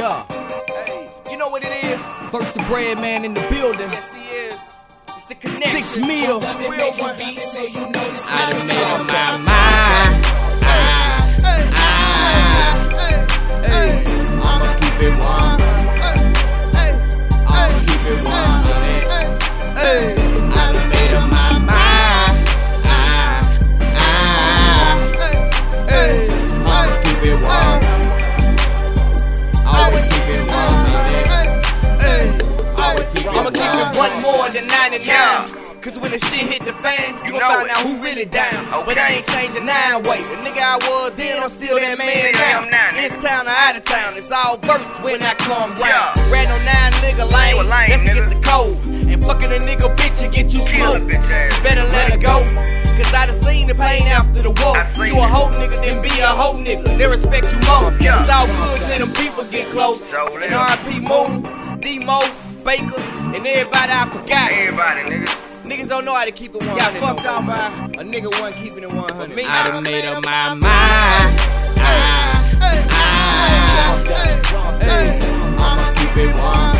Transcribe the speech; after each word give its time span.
Yeah, 0.00 0.24
Hey, 0.86 1.10
you 1.30 1.36
know 1.36 1.50
what 1.50 1.62
it 1.62 1.72
is? 1.84 2.00
first 2.30 2.54
the 2.54 2.62
bread 2.62 2.96
man 2.96 3.22
in 3.22 3.34
the 3.34 3.42
building. 3.50 3.90
Yes, 3.92 4.14
he 4.14 4.22
is. 4.48 4.80
It's 5.14 5.26
the 5.26 5.34
connection. 5.34 5.76
Six 5.76 5.98
mil. 5.98 6.40
The 6.40 6.68
real 6.70 6.92
one. 6.96 7.16
I 7.20 8.50
done 8.50 8.66
made 8.66 8.80
up 8.80 9.06
my 9.06 9.44
mind. 9.44 10.29
More 34.70 34.90
than 34.90 35.06
99. 35.06 35.70
Cause 35.80 35.96
when 35.98 36.12
the 36.12 36.20
shit 36.20 36.44
hit 36.44 36.60
the 36.60 36.76
fan, 36.76 37.16
you 37.24 37.32
gon' 37.32 37.40
find 37.40 37.64
it. 37.64 37.72
out 37.72 37.80
who 37.80 37.96
really 38.04 38.28
down. 38.28 38.68
But 38.84 39.00
I 39.00 39.16
ain't 39.16 39.26
changing 39.32 39.64
nine 39.64 40.04
way. 40.04 40.20
The 40.20 40.36
nigga 40.44 40.60
I 40.60 40.76
was 40.76 41.14
then, 41.16 41.40
I'm 41.40 41.48
still 41.48 41.80
that 41.80 41.96
man 41.96 42.36
now. 42.36 42.68
It's 43.00 43.16
town 43.16 43.48
or 43.48 43.56
out 43.64 43.80
of 43.80 43.82
town, 43.82 44.12
it's 44.12 44.28
all 44.28 44.60
verse 44.60 44.84
when 45.00 45.22
I 45.24 45.32
come 45.40 45.72
round. 45.80 45.80
Yeah. 45.80 46.12
Ran 46.28 46.52
on 46.52 46.60
nine 46.68 46.92
nigga 47.00 47.24
a 47.24 47.64
lame, 47.64 47.64
that's 47.88 48.04
against 48.04 48.36
the 48.36 48.40
code. 48.44 48.76
And 49.08 49.24
fucking 49.24 49.48
a 49.48 49.60
nigga 49.64 49.88
bitch 49.96 50.20
and 50.20 50.28
get 50.28 50.52
you 50.52 50.60
smoked. 50.60 51.08
Better 51.64 51.84
let 51.96 52.12
it 52.12 52.20
go. 52.20 52.44
Cause 53.00 53.16
I 53.16 53.24
done 53.24 53.40
seen 53.40 53.64
the 53.66 53.74
pain 53.74 54.04
after 54.04 54.44
the 54.44 54.52
war. 54.60 54.76
You 55.00 55.16
a 55.16 55.24
hoe 55.24 55.48
nigga, 55.56 55.80
then 55.80 56.04
be 56.04 56.12
a 56.20 56.28
hoe 56.28 56.60
nigga. 56.60 56.92
They 57.00 57.08
respect 57.08 57.48
you 57.48 57.56
more. 57.64 57.88
Yeah. 58.04 58.20
It's 58.20 58.28
all 58.28 58.44
good 58.52 58.78
till 58.84 59.08
them 59.08 59.12
people 59.16 59.48
get 59.48 59.72
close. 59.72 60.04
So 60.12 60.28
And. 60.28 60.52
RP 60.52 61.00
Moon, 61.08 61.80
D-Mo, 61.80 62.20
Baker, 62.68 63.00
and 63.34 63.46
everybody 63.46 63.92
I 63.92 64.08
forgot. 64.10 64.50
Everybody, 64.50 65.00
nigga. 65.10 65.28
Niggas 65.64 65.88
don't 65.88 66.04
know 66.04 66.14
how 66.14 66.24
to 66.24 66.32
keep 66.32 66.54
it 66.54 66.62
100. 66.64 66.76
Got 66.76 66.92
fucked 66.98 67.26
out 67.26 67.46
by 67.46 67.70
a 68.00 68.04
nigga 68.04 68.30
one 68.40 68.52
keeping 68.54 68.82
it 68.82 68.92
100. 68.92 69.36
Me, 69.36 69.44
I 69.46 69.68
done 69.68 69.82
made 69.84 70.04
up 70.04 70.24
my 70.24 70.54
mind. 70.54 71.60
I'ma 75.62 75.92
keep 75.94 76.16
it 76.16 76.34
one. 76.38 76.42
I'ma 76.42 76.79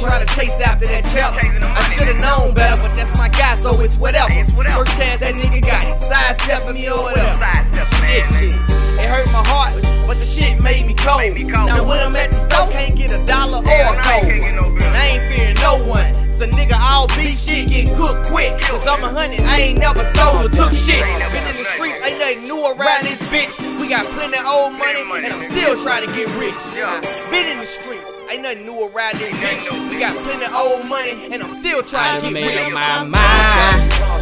trying 0.00 0.24
to 0.24 0.30
chase 0.34 0.60
after 0.60 0.86
that 0.86 1.04
cheddar. 1.10 1.42
I 1.42 1.82
should've 1.92 2.20
known 2.22 2.54
better, 2.54 2.80
but 2.80 2.94
that's 2.94 3.12
my 3.18 3.28
guy, 3.28 3.54
so 3.56 3.80
it's 3.80 3.96
whatever. 3.96 4.30
First 4.30 4.94
chance 4.96 5.20
that 5.20 5.34
nigga 5.34 5.60
got 5.60 5.84
it. 5.90 5.96
Sidestepping 5.98 6.74
me 6.78 6.88
or 6.88 7.02
whatever. 7.02 7.34
Shit, 8.06 8.24
shit. 8.38 8.54
It 8.98 9.06
hurt 9.10 9.26
my 9.34 9.42
heart, 9.46 9.74
but 10.06 10.16
the 10.16 10.26
shit 10.26 10.47
Cause 18.68 18.86
I'm 18.86 19.02
a 19.04 19.10
hundred, 19.12 19.40
I 19.44 19.72
ain't 19.72 19.78
never 19.78 20.04
stole 20.04 20.46
or 20.46 20.48
took 20.48 20.72
shit. 20.72 21.00
Been 21.32 21.44
in 21.48 21.56
the 21.56 21.64
streets, 21.64 22.00
ain't 22.06 22.18
nothing 22.18 22.44
new 22.44 22.60
around 22.64 23.04
this 23.04 23.20
bitch. 23.28 23.58
We 23.80 23.88
got 23.88 24.06
plenty 24.16 24.38
of 24.38 24.46
old 24.46 24.72
money, 24.78 25.02
and 25.24 25.32
I'm 25.32 25.44
still 25.44 25.76
trying 25.82 26.06
to 26.06 26.10
get 26.12 26.28
rich. 26.40 26.56
Been 27.30 27.46
in 27.46 27.58
the 27.58 27.68
streets, 27.68 28.22
ain't 28.30 28.42
nothing 28.42 28.64
new 28.64 28.88
around 28.88 29.18
this 29.18 29.32
bitch. 29.40 29.68
We 29.90 30.00
got 30.00 30.16
plenty 30.24 30.44
of 30.44 30.54
old 30.54 30.88
money, 30.88 31.32
and 31.32 31.42
I'm 31.42 31.52
still 31.52 31.80
I 31.80 31.88
trying 31.88 32.20
to 32.20 32.30
get 32.30 32.34
made 32.34 32.58
up 32.58 32.72
my 32.72 33.04
mind. 33.04 34.17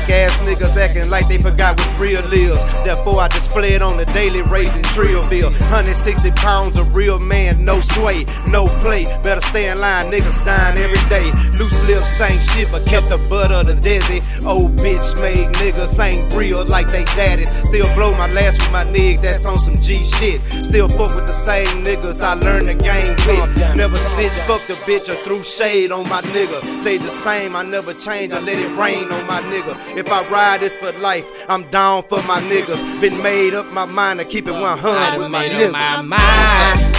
Fake 0.00 0.10
ass 0.10 0.40
niggas 0.40 0.76
acting 0.76 1.10
like 1.10 1.28
they 1.28 1.36
forgot 1.36 1.78
what 1.78 2.00
real 2.00 2.24
is. 2.32 2.62
Therefore, 2.84 3.20
I 3.20 3.28
display 3.28 3.74
it 3.74 3.82
on 3.82 3.96
the 3.96 4.06
daily 4.06 4.42
raising 4.42 4.82
Trillville. 4.94 5.50
160 5.50 6.30
pounds 6.32 6.78
of 6.78 6.94
real 6.96 7.18
man, 7.18 7.64
no 7.64 7.80
sway, 7.80 8.24
no 8.46 8.66
play. 8.80 9.04
Better 9.22 9.40
stay 9.40 9.68
in 9.68 9.78
line, 9.78 10.10
niggas 10.10 10.44
dying 10.44 10.78
every 10.78 11.02
day. 11.08 11.30
Loose 11.58 11.86
lips 11.86 12.20
ain't 12.20 12.40
shit, 12.40 12.68
but 12.72 12.86
catch 12.86 13.04
the 13.04 13.18
butt 13.28 13.52
of 13.52 13.66
the 13.66 13.74
desi. 13.74 14.20
Old 14.46 14.76
bitch 14.76 15.20
made 15.20 15.48
niggas 15.56 15.98
ain't 16.00 16.32
real 16.32 16.64
like 16.64 16.86
they 16.86 17.04
daddy. 17.16 17.44
Still 17.44 17.92
blow 17.94 18.12
my 18.12 18.30
last 18.32 18.58
with 18.58 18.72
my 18.72 18.84
nig, 18.92 19.18
that's 19.18 19.44
on 19.44 19.58
some 19.58 19.74
G 19.74 20.02
shit. 20.02 20.40
Still 20.40 20.88
fuck 20.88 21.14
with 21.14 21.26
the 21.26 21.32
same 21.32 21.66
niggas 21.84 22.22
I 22.22 22.34
learned 22.34 22.68
the 22.68 22.74
game 22.74 23.16
with. 23.26 23.76
Never 23.76 23.96
snitch, 23.96 24.38
fuck 24.46 24.64
the 24.66 24.74
bitch 24.88 25.10
or 25.12 25.22
threw 25.24 25.42
shade 25.42 25.92
on 25.92 26.08
my 26.08 26.22
nigga. 26.32 26.60
Stay 26.80 26.96
the 26.96 27.10
same, 27.10 27.54
I 27.54 27.62
never 27.64 27.92
change, 27.92 28.32
I 28.32 28.40
let 28.40 28.56
it 28.56 28.70
rain 28.78 29.10
on 29.12 29.26
my 29.26 29.40
nigga. 29.52 29.89
If 29.96 30.10
I 30.10 30.28
ride 30.30 30.62
it 30.62 30.72
for 30.72 30.98
life, 31.02 31.26
I'm 31.48 31.64
down 31.70 32.04
for 32.04 32.22
my 32.22 32.40
niggas. 32.42 33.00
Been 33.00 33.20
made 33.22 33.54
up 33.54 33.66
my 33.72 33.86
mind 33.86 34.20
to 34.20 34.24
keep 34.24 34.46
it 34.46 34.52
100 34.52 34.88
I 34.88 35.18
with 35.18 35.30
my 35.30 35.46
niggas. 35.46 35.72
my 35.72 36.02
mind. 36.02 36.89